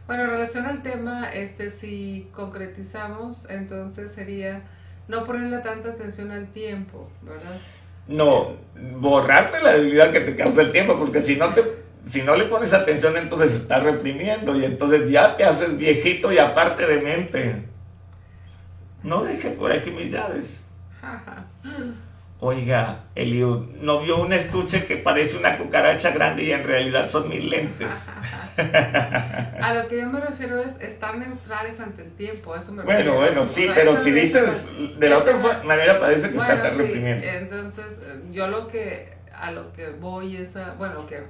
[0.07, 4.63] Bueno, en relación al tema, este, si concretizamos, entonces sería
[5.07, 7.59] no ponerle tanta atención al tiempo, ¿verdad?
[8.07, 8.55] No,
[8.99, 11.63] borrarte la debilidad que te causa el tiempo, porque si no te,
[12.03, 16.39] si no le pones atención, entonces estás reprimiendo y entonces ya te haces viejito y
[16.39, 17.65] aparte de mente.
[19.03, 20.63] No deje por aquí mis llaves.
[22.43, 27.29] Oiga, Eliud, ¿no vio un estuche que parece una cucaracha grande y en realidad son
[27.29, 27.91] mis lentes?
[28.57, 33.13] A lo que yo me refiero es estar neutrales ante el tiempo, eso me Bueno,
[33.13, 37.27] bueno, sí, pero si dices de la otra manera parece que estás reprimiendo.
[37.27, 37.99] Entonces,
[38.31, 41.21] yo lo que, a lo que voy es a, bueno, lo que,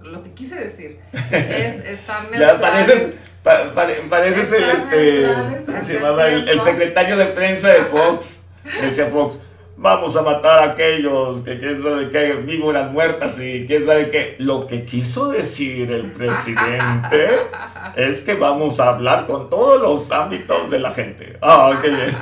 [0.00, 1.00] lo que quise decir
[1.32, 2.38] es estar neutrales.
[2.40, 6.28] Ya pareces, pareces el, este, se llamaba?
[6.28, 8.44] El, el secretario de prensa de Fox,
[8.80, 9.38] decía Fox
[9.82, 14.36] vamos a matar a aquellos que quién sabe qué, víboras muertas y quién sabe qué.
[14.38, 17.28] Lo que quiso decir el presidente
[17.96, 21.36] es que vamos a hablar con todos los ámbitos de la gente.
[21.42, 22.16] Ah, qué bien.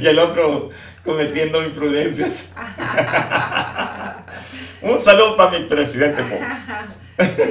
[0.00, 0.70] y el otro
[1.04, 2.52] cometiendo imprudencias.
[4.80, 6.56] Un saludo para mi presidente Fox.
[7.36, 7.42] Sí,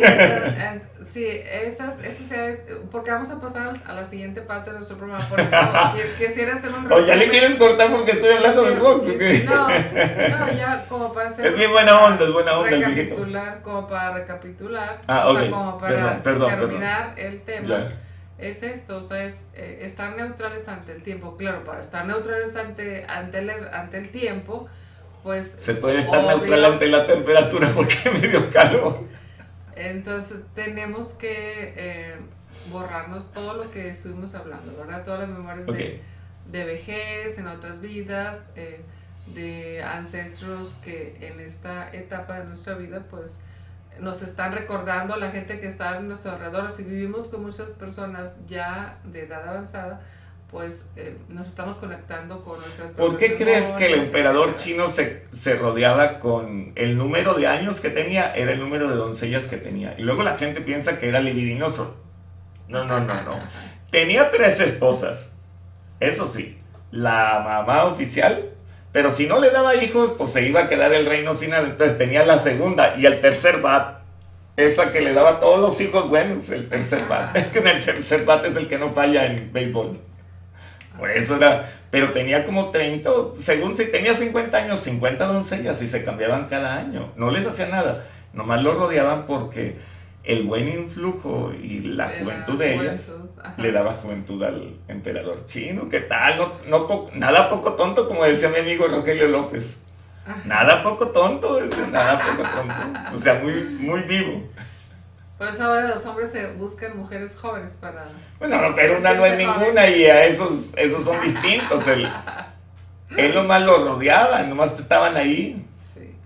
[1.16, 2.58] esas, esas,
[2.90, 5.50] porque vamos a pasar a la siguiente parte de nuestro programa, por eso
[6.18, 7.04] quisiera hacer un resumen.
[7.04, 9.08] O ya le quieres cortar porque estoy hablando de Fox,
[9.46, 11.48] No, no, ya como para hacer...
[11.48, 15.78] Es bien buena onda, es buena onda recapitular, como para recapitular, ah, o sea, como
[15.78, 17.90] para terminar el tema.
[18.38, 21.38] Es esto, o sea, es eh, estar neutrales ante el tiempo.
[21.38, 24.68] Claro, para estar neutrales ante, ante, el, ante el tiempo,
[25.22, 25.54] pues...
[25.58, 29.21] Se puede estar neutral ante la temperatura porque me dio calor.
[29.90, 32.16] Entonces tenemos que eh,
[32.72, 35.04] borrarnos todo lo que estuvimos hablando, ¿verdad?
[35.04, 36.02] Todas las memorias de,
[36.52, 38.82] de, vejez, en otras vidas, eh,
[39.34, 43.40] de ancestros que en esta etapa de nuestra vida pues
[44.00, 46.70] nos están recordando la gente que está a nuestro alrededor.
[46.70, 50.02] Si vivimos con muchas personas ya de edad avanzada,
[50.52, 55.24] pues eh, nos estamos conectando con nuestras ¿Por qué crees que el emperador chino se,
[55.32, 58.34] se, rodeaba con el número de años que tenía?
[58.34, 59.96] Era el número de doncellas que tenía.
[59.98, 61.98] Y luego la gente piensa que era libidinoso.
[62.68, 63.40] No, no, no, no.
[63.92, 65.32] Tenía tres esposas.
[66.00, 66.58] Eso sí,
[66.92, 68.50] la mamá oficial.
[68.92, 71.54] Pero si no le daba hijos, pues se iba a quedar el reino sin.
[71.54, 74.02] Entonces tenía la segunda y el tercer bat.
[74.58, 77.36] Esa que le daba a todos los hijos buenos, el tercer bat.
[77.38, 80.11] Es que en el tercer bat es el que no falla en béisbol.
[80.98, 85.88] Por eso era, pero tenía como 30, según si tenía 50 años, 50 doncellas y
[85.88, 87.12] se cambiaban cada año.
[87.16, 89.78] No les hacía nada, nomás los rodeaban porque
[90.24, 93.12] el buen influjo y la juventud de ellas
[93.58, 95.90] le daba juventud al emperador chino.
[95.90, 96.38] ¿Qué tal?
[96.38, 99.78] No, no, nada poco tonto, como decía mi amigo Rogelio López.
[100.46, 101.60] Nada poco tonto,
[101.92, 103.16] nada poco tonto.
[103.16, 104.44] O sea, muy, muy vivo.
[105.42, 108.10] Por eso ahora los hombres se buscan mujeres jóvenes para...
[108.38, 111.88] Bueno, pero una no es ninguna y a esos, esos son distintos.
[111.88, 112.08] Él,
[113.18, 115.66] él nomás los rodeaba, nomás estaban ahí.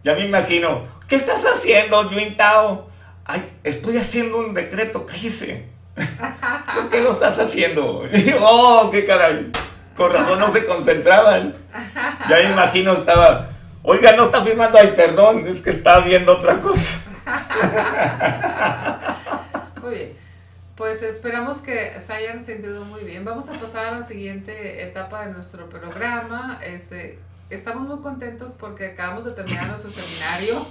[0.03, 2.89] Ya me imagino, ¿qué estás haciendo, Yuin Tao?
[3.23, 5.65] Ay, estoy haciendo un decreto, cállese.
[6.75, 8.03] ¿Por qué lo estás haciendo?
[8.41, 9.49] oh, qué caray.
[9.95, 11.55] Con razón no se concentraban.
[12.27, 13.47] Ya me imagino estaba,
[13.81, 17.04] oiga, no está firmando, ay, perdón, es que está viendo otra cosa.
[19.81, 20.25] Muy bien.
[20.75, 23.23] Pues esperamos que se hayan sentido muy bien.
[23.23, 26.59] Vamos a pasar a la siguiente etapa de nuestro programa.
[26.65, 27.17] Este,
[27.49, 30.67] estamos muy contentos porque acabamos de terminar nuestro seminario.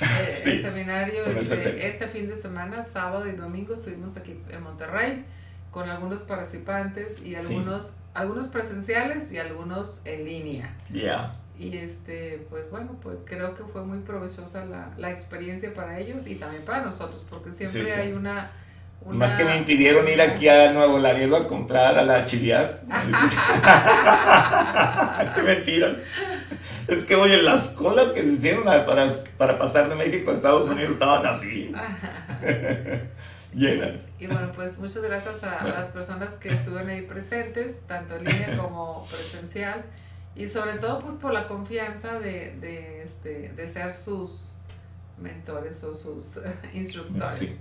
[0.00, 5.24] Eh, el seminario este, este, fin de semana, sábado y domingo, estuvimos aquí en Monterrey
[5.70, 10.76] con algunos participantes y algunos, algunos presenciales y algunos en línea.
[10.90, 11.36] Ya.
[11.62, 16.26] Y este, pues bueno, pues creo que fue muy provechosa la, la experiencia para ellos
[16.26, 18.50] y también para nosotros, porque siempre hay una,
[19.06, 22.82] Más que me impidieron ir aquí a Nuevo Laredo a comprar a la chiliar.
[25.36, 25.98] Qué mentira.
[26.88, 30.68] Es que, oye, las colas que se hicieron para, para pasar de México a Estados
[30.68, 31.72] Unidos estaban así.
[33.54, 34.00] Llenas.
[34.18, 38.24] Y bueno, pues muchas gracias a, a las personas que estuvieron ahí presentes, tanto en
[38.24, 39.84] línea como presencial
[40.34, 44.52] y sobre todo pues por la confianza de, de, este, de ser sus
[45.18, 46.38] mentores o sus
[46.74, 47.54] instructores.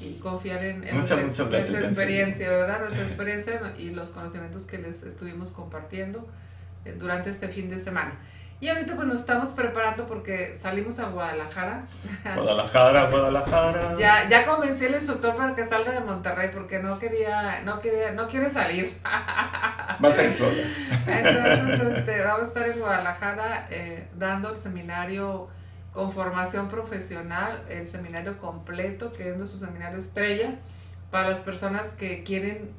[0.00, 2.80] Y confiar en, en nuestra, experiencia, ¿verdad?
[2.80, 6.26] Nuestra experiencia y los conocimientos que les estuvimos compartiendo
[6.84, 8.18] eh, durante este fin de semana.
[8.64, 11.84] Y ahorita pues nos estamos preparando porque salimos a Guadalajara.
[12.34, 13.98] Guadalajara, Guadalajara.
[13.98, 18.12] Ya, ya convencí al instructor para que salga de Monterrey porque no quería, no quería,
[18.12, 18.98] no quiere salir.
[19.04, 20.62] Va a ser sola.
[21.06, 25.48] Entonces, este, vamos a estar en Guadalajara eh, dando el seminario
[25.92, 30.54] con formación profesional, el seminario completo, que es nuestro seminario estrella
[31.10, 32.70] para las personas que quieren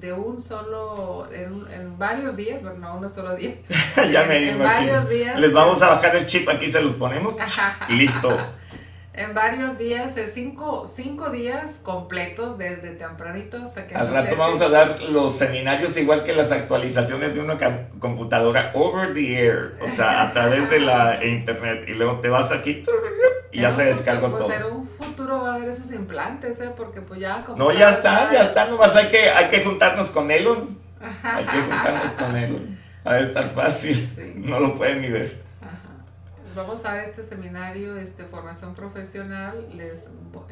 [0.00, 3.54] de un solo, en, varios días, bueno, no uno solo día.
[4.12, 5.40] ya me en varios días.
[5.40, 7.36] Les vamos a bajar el chip, aquí se los ponemos.
[7.88, 8.36] Listo.
[9.18, 13.94] en varios días, cinco, cinco días completos, desde tempranito hasta que...
[13.96, 17.56] Al rato vamos a dar los seminarios igual que las actualizaciones de una
[17.98, 21.84] computadora over the air, o sea, a través de la internet.
[21.88, 22.84] Y luego te vas aquí
[23.50, 24.52] y ya se descarga todo.
[24.52, 24.86] En un
[25.18, 26.72] futuro va a haber esos implantes, ¿eh?
[26.76, 27.44] Porque pues ya...
[27.56, 30.78] No, ya está, ya está, nomás hay que, hay que juntarnos con Elon.
[31.22, 32.78] Hay que juntarnos con Elon.
[33.04, 34.34] A ver, estar fácil.
[34.36, 35.48] No lo pueden ni ver
[36.58, 40.08] vamos a este seminario, este, formación profesional, les,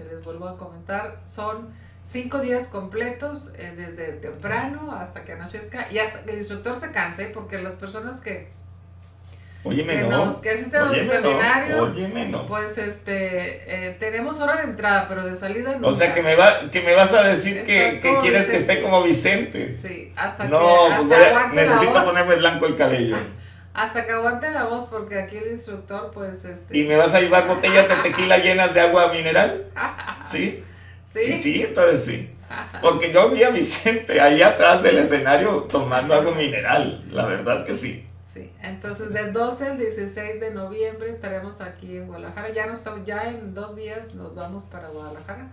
[0.09, 1.69] les vuelvo a comentar, son
[2.05, 6.93] cinco días completos, eh, desde temprano hasta que anochezca y hasta que el instructor se
[6.93, 8.51] canse, porque las personas que
[9.67, 10.41] Óyeme, no.
[10.41, 11.93] que asisten a los seminarios,
[12.49, 15.89] pues este, eh, tenemos hora de entrada, pero de salida no.
[15.89, 18.81] O sea, que me, va, que me vas a decir que, que quieres que esté
[18.81, 19.75] como Vicente.
[19.75, 23.17] Sí, hasta no, que No, pues necesito ponerme blanco el cabello.
[23.75, 26.79] Hasta que aguante la voz, porque aquí el instructor, pues, este...
[26.79, 29.67] ¿Y me vas a llevar botellas de tequila llenas de agua mineral?
[30.25, 30.65] ¿Sí?
[31.05, 32.31] Sí, sí, entonces sí.
[32.81, 37.75] Porque yo vi a Vicente ahí atrás del escenario tomando agua mineral, la verdad que
[37.75, 38.06] sí.
[38.37, 42.51] Sí, entonces del 12 al 16 de noviembre estaremos aquí en Guadalajara.
[42.51, 45.49] Ya no estamos, ya en dos días nos vamos para Guadalajara.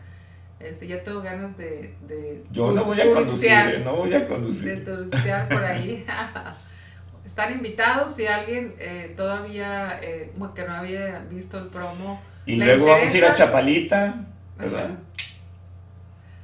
[0.59, 4.83] Este, ya tengo ganas de, de Yo no voy a conducir, no voy a conducir.
[4.83, 6.05] De por ahí.
[7.25, 12.21] están invitados si alguien eh, todavía eh, que no había visto el promo.
[12.45, 14.25] Y luego vamos a ir a Chapalita,
[14.57, 14.89] ¿verdad?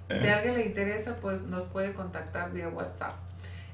[0.08, 3.16] Si a alguien le interesa, pues nos puede contactar vía WhatsApp.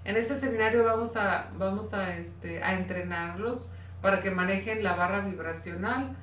[0.06, 3.70] En este seminario vamos a, vamos a, este, a entrenarlos
[4.02, 6.16] para que manejen la barra vibracional,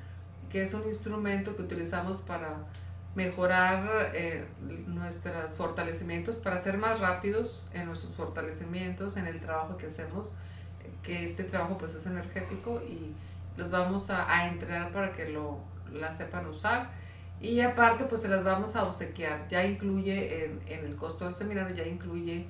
[0.49, 2.55] que es un instrumento que utilizamos para
[3.13, 4.45] mejorar eh,
[4.87, 10.31] nuestros fortalecimientos, para ser más rápidos en nuestros fortalecimientos, en el trabajo que hacemos
[11.03, 13.13] que este trabajo pues es energético y
[13.57, 15.59] los vamos a, entrenar para que lo
[15.91, 16.89] la sepan usar.
[17.41, 19.47] Y aparte pues se las vamos a obsequiar.
[19.49, 22.47] Ya incluye en, el costo del seminario ya incluye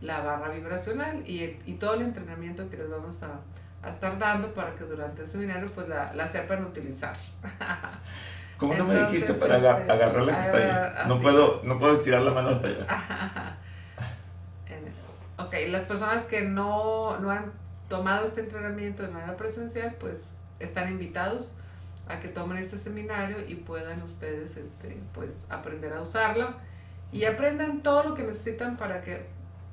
[0.00, 3.40] la barra vibracional y, y todo el entrenamiento que les vamos a,
[3.86, 7.16] estar dando para que durante el seminario pues la, sepan utilizar
[8.56, 11.08] ¿Cómo no me dijiste para este, agarrar la que está ahí?
[11.08, 13.58] No puedo, no puedo estirar la mano hasta allá.
[15.38, 17.52] ok, las personas que no, no han
[17.88, 21.54] tomado este entrenamiento de manera presencial, pues están invitados
[22.08, 26.56] a que tomen este seminario y puedan ustedes este, pues, aprender a usarla
[27.12, 29.26] y aprendan todo lo que necesitan para que,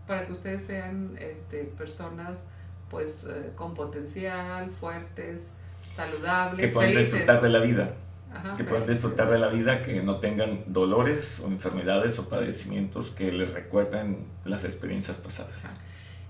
[0.07, 2.43] para que ustedes sean este, personas
[2.89, 5.47] pues, eh, con potencial, fuertes,
[5.91, 7.93] saludables, que puedan disfrutar de la vida.
[8.57, 13.31] que puedan disfrutar de la vida, que no tengan dolores o enfermedades o padecimientos que
[13.31, 15.53] les recuerden las experiencias pasadas.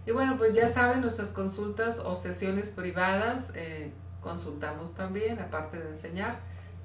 [0.06, 5.90] Y bueno, pues ya saben, nuestras consultas o sesiones privadas, eh, consultamos también, aparte de
[5.90, 6.40] enseñar.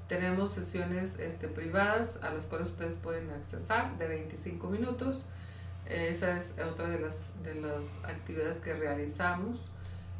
[0.07, 5.25] Tenemos sesiones este, privadas a las cuales ustedes pueden accesar de 25 minutos.
[5.89, 9.71] Esa es otra de las, de las actividades que realizamos.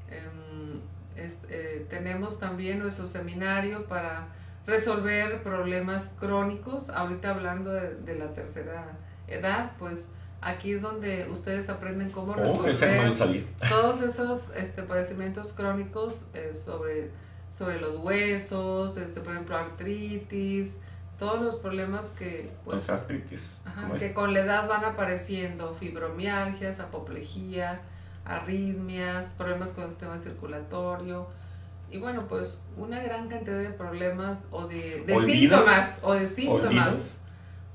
[0.09, 0.81] Em,
[1.15, 4.27] eh, tenemos también nuestro seminario para
[4.65, 6.89] resolver problemas crónicos.
[6.89, 10.07] Ahorita hablando de, de la tercera edad, pues
[10.41, 17.09] Aquí es donde ustedes aprenden cómo oh, resolver todos esos este, padecimientos crónicos eh, sobre,
[17.51, 20.77] sobre los huesos, este, por ejemplo, artritis,
[21.19, 24.13] todos los problemas que, pues, artritis, que este.
[24.13, 27.81] con la edad van apareciendo, fibromialgias, apoplejía,
[28.25, 31.27] arritmias, problemas con el sistema circulatorio.
[31.91, 37.17] Y bueno, pues una gran cantidad de problemas o de, síntomas o de síntomas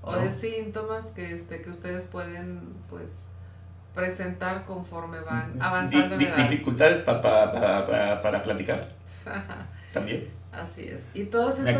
[0.03, 3.27] o de síntomas que, este, que ustedes pueden pues
[3.95, 6.49] presentar conforme van avanzando en edad.
[6.49, 8.89] Dificultades para para platicar.
[9.95, 10.29] También.
[10.53, 11.07] Así es.
[11.15, 11.79] Y todas estas,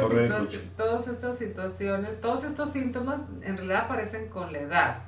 [0.77, 4.99] todas estas situaciones, todos estos síntomas en realidad aparecen con la edad.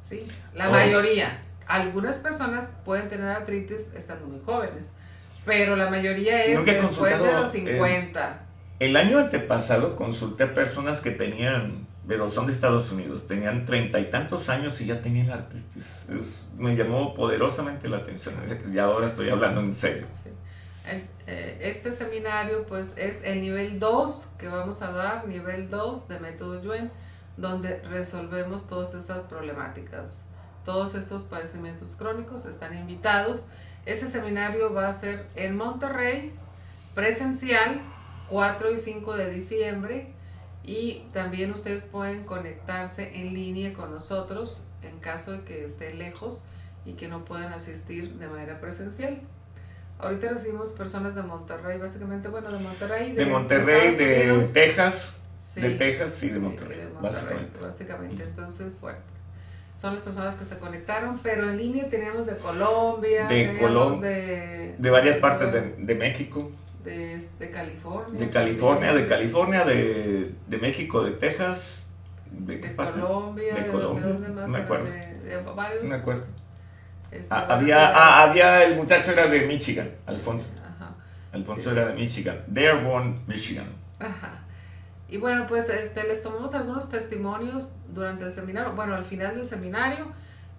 [0.00, 0.28] ¿sí?
[0.54, 0.72] La oh.
[0.72, 1.42] mayoría.
[1.66, 4.88] Algunas personas pueden tener artritis estando muy jóvenes,
[5.46, 8.46] pero la mayoría es después de los 50.
[8.80, 14.00] el año antepasado consulté a personas que tenían pero son de Estados Unidos, tenían treinta
[14.00, 16.48] y tantos años y ya tenían artritis.
[16.58, 18.34] me llamó poderosamente la atención
[18.72, 20.06] y ahora estoy hablando en serio.
[20.26, 20.32] Eh,
[20.86, 26.62] este seminario pues es el nivel 2 que vamos a dar, nivel 2 de método
[26.62, 26.90] Yuen,
[27.36, 30.20] donde resolvemos todas estas problemáticas.
[30.64, 33.46] Todos estos padecimientos crónicos están invitados.
[33.84, 36.32] Ese seminario va a ser en Monterrey,
[36.94, 37.80] presencial,
[38.28, 40.14] 4 y 5 de diciembre
[40.64, 46.42] Y también ustedes pueden conectarse en línea con nosotros en caso de que estén lejos
[46.84, 49.20] y que no puedan asistir de manera presencial.
[50.02, 53.12] Ahorita recibimos personas de Monterrey, básicamente, bueno, de Monterrey.
[53.12, 55.16] De, Monterrey, de, Texas.
[55.54, 57.60] de Texas y de Monterrey, básicamente.
[57.60, 58.24] básicamente.
[58.24, 59.22] Entonces, bueno, pues
[59.80, 64.74] son las personas que se conectaron, pero en línea teníamos de Colombia, de, Colombia, de,
[64.76, 66.50] de, varias partes de, de México.
[66.84, 68.18] De, California.
[68.18, 71.86] De California, de California, de, de México, de Texas.
[72.28, 74.06] De, Colombia, de, Colombia.
[74.06, 74.86] De, no me acuerdo.
[74.90, 75.84] De, varios.
[75.84, 76.24] Me acuerdo.
[77.12, 80.50] Este, ah, había, ah, había, el muchacho era de Michigan, Alfonso.
[80.58, 80.94] Ajá.
[81.32, 82.42] Alfonso era de Michigan.
[82.46, 83.66] Dearborn, Michigan.
[84.00, 84.40] Ajá.
[85.08, 89.44] Y bueno, pues este, les tomamos algunos testimonios durante el seminario, bueno, al final del
[89.44, 90.06] seminario,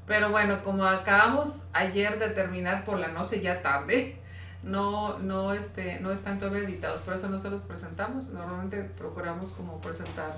[0.05, 4.15] pero bueno, como acabamos ayer de terminar por la noche ya tarde,
[4.63, 8.25] no, no, este, no están todavía editados, por eso no se los presentamos.
[8.27, 10.37] Normalmente procuramos como presentar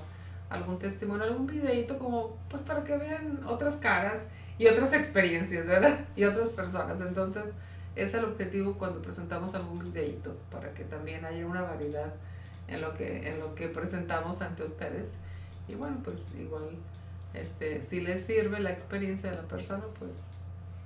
[0.49, 5.99] algún testimonio, algún videito como pues para que vean otras caras y otras experiencias, ¿verdad?
[6.15, 7.01] Y otras personas.
[7.01, 7.51] Entonces,
[7.95, 12.13] es el objetivo cuando presentamos algún videito, para que también haya una variedad
[12.67, 15.13] en lo que, en lo que presentamos ante ustedes.
[15.67, 16.69] Y bueno, pues igual,
[17.33, 20.27] este, si les sirve la experiencia de la persona, pues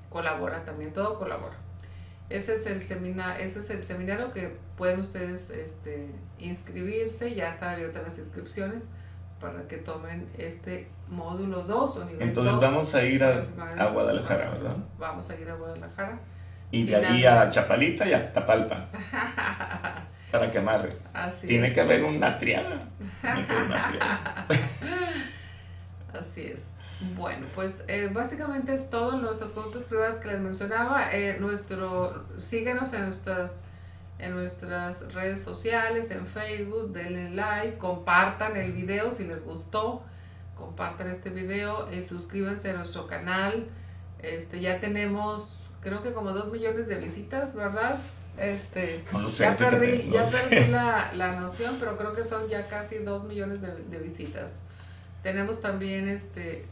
[0.10, 1.56] colabora también, todo colabora.
[2.30, 7.74] Ese es el seminario, ese es el seminario que pueden ustedes este, inscribirse, ya están
[7.74, 8.86] abiertas las inscripciones
[9.40, 13.46] para que tomen este módulo 2 o nivel Entonces vamos a ir a,
[13.78, 14.76] a, Guadalajara, ¿verdad?
[14.98, 16.20] Vamos a ir a Guadalajara.
[16.72, 18.88] Y de ahí a Chapalita y a Tapalpa.
[20.32, 20.96] para que amarre.
[21.46, 22.88] Tiene que haber una triada.
[26.14, 26.72] Así es.
[27.16, 31.14] Bueno, pues eh, básicamente es todo nuestras consultas privadas que les mencionaba.
[31.14, 33.62] Eh, nuestro, síguenos en nuestras,
[34.20, 40.04] en nuestras redes sociales, en Facebook, denle like, compartan el video si les gustó,
[40.58, 43.68] compartan este video, eh, suscríbanse a nuestro canal.
[44.22, 47.98] Este, ya tenemos, creo que como dos millones de visitas, ¿verdad?
[48.38, 49.04] Este,
[49.38, 53.62] ya perdí, ya perdí la, la, noción, pero creo que son ya casi dos millones
[53.62, 54.54] de, de visitas.
[55.24, 56.66] Tenemos también este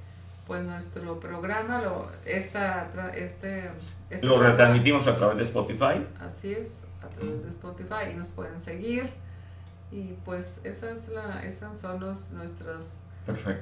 [0.47, 3.69] pues nuestro programa, lo, esta, este,
[4.09, 6.05] este lo retransmitimos a través de Spotify.
[6.21, 9.11] Así es, a través de Spotify y nos pueden seguir.
[9.91, 12.99] Y pues esa es la, esas son los, nuestros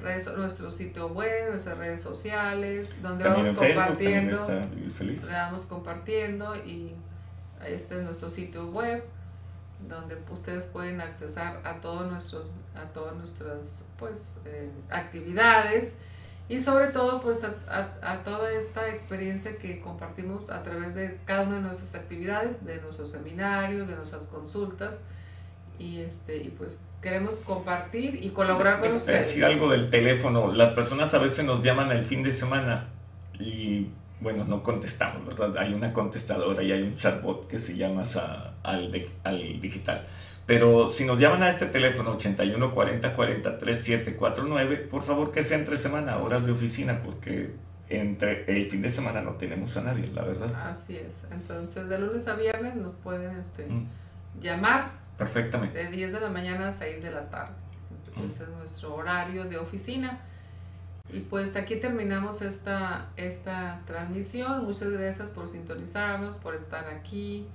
[0.02, 4.46] redes, nuestro sitio web, nuestras redes sociales, donde vamos compartiendo.
[4.96, 6.94] Facebook, vamos compartiendo y
[7.66, 9.02] este es nuestro sitio web
[9.88, 15.96] donde ustedes pueden accesar a todos nuestros a todas nuestras pues eh, actividades
[16.48, 21.56] y sobre todo pues a, toda esta experiencia que compartimos a través de cada una
[21.56, 25.00] de nuestras actividades, de nuestros seminarios, de nuestras consultas
[25.78, 29.26] y este y pues queremos compartir y colaborar con ustedes.
[29.26, 32.88] Decir algo del teléfono, las personas a veces nos llaman el fin de semana
[33.38, 33.88] y
[34.20, 35.58] bueno, no contestamos, ¿verdad?
[35.58, 38.02] Hay una contestadora y hay un chatbot que se llama
[38.62, 40.06] al, al digital.
[40.46, 45.58] Pero si nos llaman a este teléfono 81 40 40 3749, por favor que sea
[45.58, 47.52] entre semana, horas de oficina, porque
[47.88, 50.70] entre el fin de semana no tenemos a nadie, la verdad.
[50.70, 51.24] Así es.
[51.32, 53.88] Entonces, de lunes a viernes nos pueden este, mm.
[54.40, 54.90] llamar.
[55.18, 55.78] Perfectamente.
[55.78, 57.54] De 10 de la mañana a 6 de la tarde.
[58.16, 58.26] Mm.
[58.26, 60.20] Ese es nuestro horario de oficina.
[61.12, 64.64] Y pues aquí terminamos esta, esta transmisión.
[64.64, 67.46] Muchas gracias por sintonizarnos, por estar aquí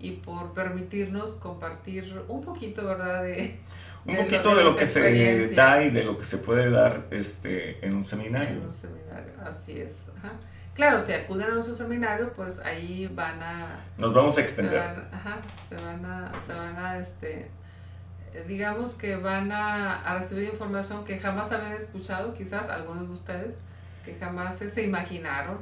[0.00, 3.22] y por permitirnos compartir un poquito, ¿verdad?
[3.22, 3.60] De,
[4.06, 7.84] un poquito de, lo que se da y de lo que se puede dar este,
[7.86, 8.56] en un seminario.
[8.56, 9.96] En un seminario, así es.
[10.74, 13.84] Claro, si acuden a nuestro seminario, pues ahí van a...
[13.98, 14.80] Nos vamos a extender.
[14.80, 15.38] Se van, ajá,
[15.68, 17.50] se van a, se van a este,
[18.48, 23.56] digamos que van a, a, recibir información que jamás habían escuchado, quizás algunos de ustedes,
[24.04, 25.58] que jamás se imaginaron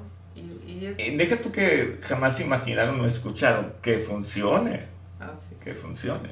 [0.99, 4.87] eh, Deja tú que jamás imaginaron o escucharon que funcione.
[5.21, 5.33] Ah,
[5.63, 6.31] que funcione.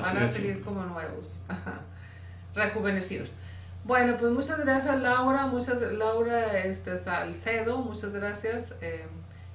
[0.00, 1.42] Van a seguir como nuevos,
[2.54, 3.36] rejuvenecidos.
[3.84, 8.74] Bueno, pues muchas gracias Laura, muchas Laura este, Salcedo, muchas gracias.
[8.80, 9.04] Eh,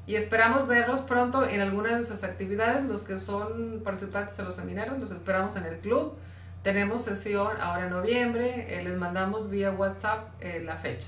[0.06, 4.56] y esperamos verlos pronto en alguna de nuestras actividades, los que son participantes de los
[4.56, 6.14] seminarios, los esperamos en el club.
[6.62, 10.30] Tenemos sesión ahora en noviembre, eh, les mandamos vía WhatsApp
[10.64, 11.08] la fecha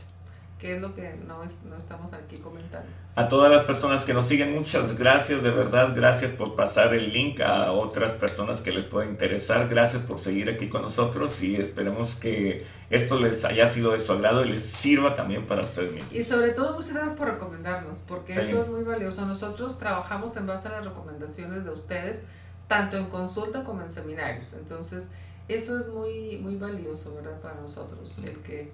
[0.61, 2.87] qué es lo que no, no estamos aquí comentando.
[3.15, 7.11] A todas las personas que nos siguen, muchas gracias, de verdad, gracias por pasar el
[7.11, 11.55] link a otras personas que les pueda interesar, gracias por seguir aquí con nosotros y
[11.55, 15.93] esperemos que esto les haya sido de su agrado y les sirva también para ustedes
[15.93, 16.13] mismos.
[16.13, 19.25] Y sobre todo, muchas gracias por recomendarnos, porque eso es muy valioso.
[19.25, 22.21] Nosotros trabajamos en base a las recomendaciones de ustedes,
[22.67, 24.53] tanto en consulta como en seminarios.
[24.53, 25.09] Entonces,
[25.47, 27.41] Eso es muy, muy valioso, ¿verdad?
[27.41, 28.71] Para nosotros, el que,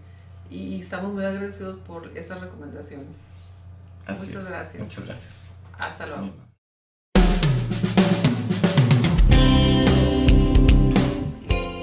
[0.49, 3.17] y estamos muy agradecidos por esas recomendaciones.
[4.07, 4.83] Muchas gracias.
[4.83, 5.33] Muchas gracias.
[5.77, 6.33] Hasta luego.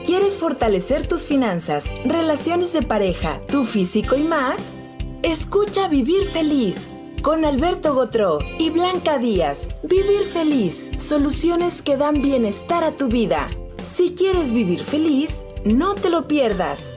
[0.05, 4.77] ¿Quieres fortalecer tus finanzas, relaciones de pareja, tu físico y más?
[5.23, 6.89] Escucha Vivir Feliz
[7.23, 9.75] con Alberto Gotró y Blanca Díaz.
[9.83, 13.49] Vivir Feliz, soluciones que dan bienestar a tu vida.
[13.83, 16.97] Si quieres vivir feliz, no te lo pierdas.